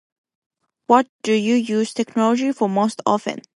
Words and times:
What 0.87 1.05
do 1.21 1.31
you 1.31 1.53
use 1.53 1.93
technology 1.93 2.51
for 2.53 2.67
most 2.67 3.03
often? 3.05 3.43